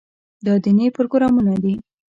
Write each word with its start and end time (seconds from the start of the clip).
دا 0.45 0.53
دیني 0.63 0.87
پروګرامونه 0.97 1.53
دي. 1.63 1.73